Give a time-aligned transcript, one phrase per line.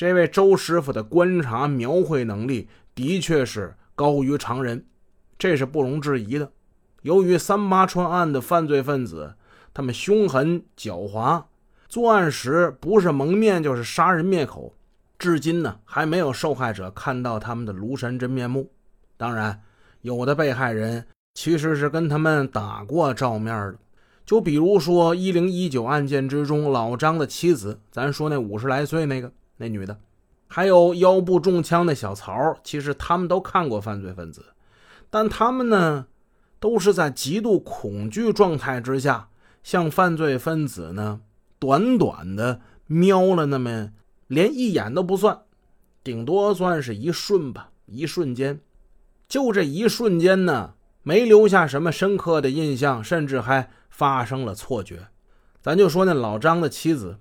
[0.00, 4.86] 这位周师傅的观察描绘能力的确是高于常人，
[5.38, 6.50] 这是不容置疑的。
[7.02, 9.34] 由于三八川案的犯罪分子，
[9.74, 11.44] 他们凶狠狡猾，
[11.86, 14.72] 作案时不是蒙面就是杀人灭口，
[15.18, 18.70] 至今呢还没有受害者看到他们的庐山真面目。
[19.18, 19.60] 当然，
[20.00, 21.04] 有的被害人
[21.34, 23.76] 其实是跟他们打过照面的，
[24.24, 29.30] 就比如说一零一九案件之中老张的妻子，咱说那五十来岁那个
[29.60, 30.00] 那女的，
[30.48, 34.46] 还有腰部中枪的小曹，其实他们都看过犯罪分子，
[35.10, 36.06] 但他们呢，
[36.58, 39.28] 都是在极度恐惧状态之下，
[39.62, 41.20] 向犯罪分子呢，
[41.58, 43.90] 短短的瞄了那么
[44.28, 45.42] 连一眼都不算，
[46.02, 48.60] 顶多算是一瞬吧，一瞬间。
[49.28, 50.72] 就这一瞬间呢，
[51.02, 55.08] 没留下什么深刻的印象，甚至还发生了错觉。
[55.60, 57.18] 咱就说那老张的妻子，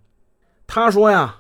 [0.66, 1.39] 他说呀，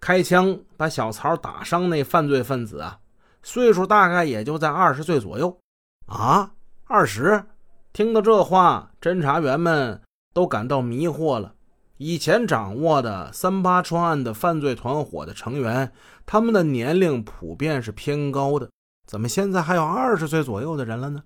[0.00, 2.98] 开枪把小曹打伤那犯罪分子啊，
[3.42, 5.58] 岁数大概也就在二十岁左右
[6.06, 6.52] 啊，
[6.84, 7.44] 二十。
[7.92, 10.00] 听到这话，侦查员们
[10.32, 11.54] 都感到迷惑了。
[11.96, 15.92] 以前掌握的三八川案的犯罪团伙的成员，
[16.24, 18.70] 他们的年龄普遍是偏高的。
[19.06, 21.24] 怎么现在还有二十岁左右的人了呢？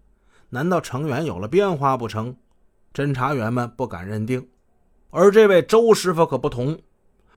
[0.49, 2.37] 难道成员有了变化不成？
[2.95, 4.49] 侦查员们不敢认定。
[5.11, 6.79] 而这位周师傅可不同，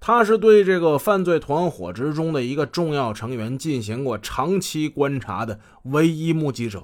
[0.08, 6.84] 他是对这个犯罪团伙之中的一个重要成员进行过长期观察的唯一目击者，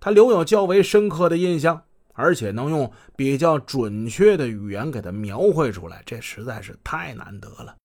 [0.00, 1.82] 他留有较为深刻的印象，
[2.14, 7.76] 而且能用比较准确的语言给他描绘出来，这实在是太难得了。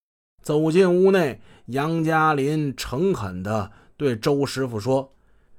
[0.42, 3.69] 走进屋内，杨嘉林诚恳的。
[3.97, 5.14] 对周师傅说：“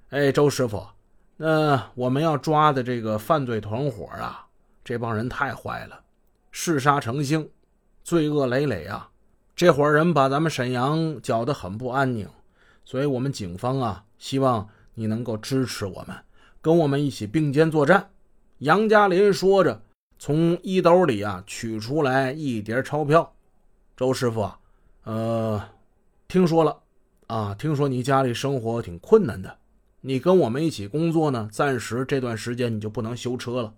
[0.08, 0.86] 哎，周师傅，
[1.36, 4.46] 那我们要抓的这个犯罪团伙啊，
[4.82, 6.00] 这帮人太坏了，
[6.50, 7.50] 嗜杀成性，
[8.02, 9.10] 罪恶累累啊！
[9.54, 12.28] 这伙人把咱们沈阳搅得很不安宁，
[12.84, 16.16] 所以我们警方啊，希望你能够支持我们，
[16.60, 18.10] 跟我们一起并肩作战。”
[18.58, 19.82] 杨嘉林说着，
[20.18, 23.34] 从衣兜里啊取出来一叠钞票。
[23.96, 24.58] 周师傅，啊
[25.04, 25.68] 呃，
[26.28, 26.78] 听说了。
[27.28, 29.56] 啊，听说你家里生活挺困难的，
[30.02, 33.72] 你跟我们一起工作呢，暂时这段时间你就不能修车了，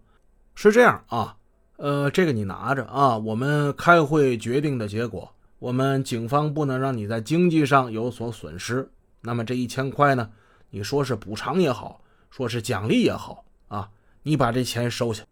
[0.57, 1.37] 是这样啊？
[1.77, 3.19] 呃，这个你拿着啊。
[3.19, 8.89] 我们开会决定的结果，我们警方不能让你在经济上有所损失。
[9.21, 10.31] 那么这一千块呢，
[10.71, 13.91] 你说是补偿也好，说是奖励也好啊，
[14.23, 15.25] 你把这钱收下。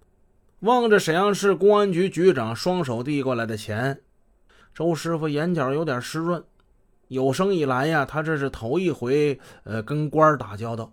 [0.60, 4.00] 望着沈阳市公安局局长双手递过来的钱，
[4.72, 6.42] 周师傅眼角有点湿润。
[7.08, 10.92] 有生以来呀，他这是头一回，呃，跟官打交道。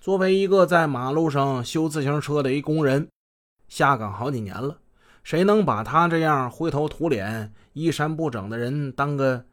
[0.00, 3.06] 作为一个在马路上修自行车的一工人，
[3.68, 4.78] 下岗好几年了，
[5.22, 9.44] 谁能把他这样灰头土脸、衣衫不整的人当个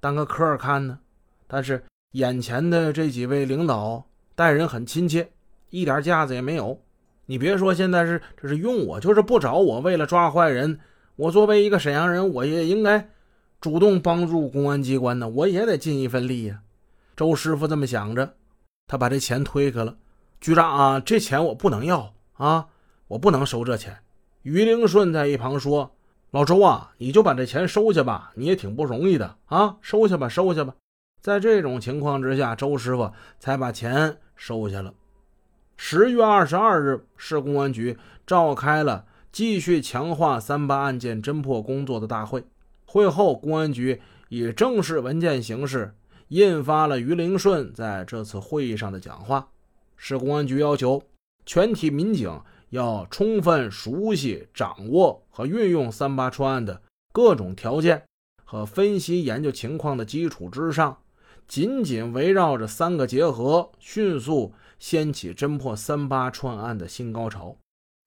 [0.00, 0.98] 当个客看呢？
[1.46, 5.30] 但是眼前的这几位领导待人很亲切，
[5.70, 6.80] 一点架子也没有。
[7.26, 10.78] 你别说现在是这是用我，就是不找我，为了抓坏人，
[11.16, 13.10] 我作为一个沈阳人，我也应该。
[13.58, 16.60] 主动帮助公安机关呢，我也得尽一份力呀。
[17.16, 18.34] 周师傅这么想着，
[18.86, 19.96] 他把这钱推开了。
[20.40, 22.66] 局长啊，这钱我不能要啊，
[23.08, 23.96] 我不能收这钱。
[24.46, 25.96] 于灵顺在一旁说
[26.30, 30.72] ：“老周啊，你就把这钱收下吧，你也挺不容易的啊，收下吧，收下吧。”
[31.20, 34.94] 在这种情况之下，周师傅才把钱收下了。
[35.76, 42.44] 十月二十二日，市公安局召开了继续强化三八案件侦破工作的大会。
[42.84, 45.92] 会后，公安局以正式文件形式
[46.28, 49.48] 印发了于灵顺在这次会议上的讲话。
[49.96, 51.02] 市公安局要求
[51.44, 52.40] 全体民警
[52.70, 56.82] 要充分熟悉、掌握和运用三八串案的
[57.12, 58.02] 各种条件
[58.44, 60.98] 和分析研究情况的基础之上，
[61.46, 67.56] 紧紧围绕着三个结合，迅速掀起侦破三八串案的新高潮。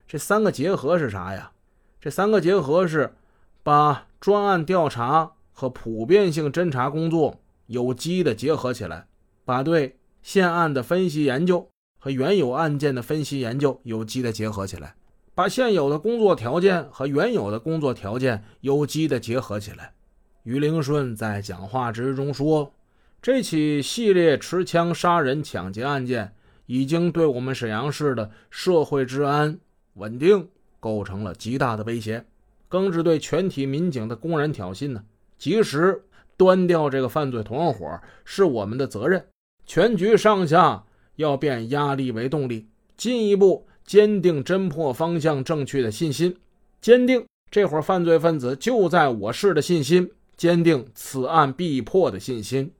[0.06, 1.52] 这三个结合是啥呀？
[2.00, 3.14] 这三个结合是。
[3.62, 9.06] 把专案调查和普遍性侦查工作有机的结合起来，
[9.44, 11.68] 把对现案的分析研究
[12.00, 14.96] 和原有案件的分析研究有机的结合起来，
[15.36, 19.92] 把现有的工作条件和原有的工作条件有机的结合起来。
[20.42, 22.72] 于灵顺在讲话之中说
[23.22, 26.34] ：“这起系列持枪杀人抢劫案件
[26.66, 29.60] 已经对我们沈阳市的社会治安
[29.94, 30.48] 稳定
[30.80, 32.24] 构成了极大的威胁。”
[32.70, 35.02] 更是对全体民警的公然挑衅呢！
[35.36, 36.04] 及时
[36.36, 39.26] 端掉这个犯罪团伙是我们的责任。
[39.66, 40.84] 全局上下
[41.20, 46.34] 要变压力为动力，进一步坚定侦破方向正确的信心，
[46.80, 52.72] 坚定这伙犯罪分子就在我市的信心，坚定此案必破的信心。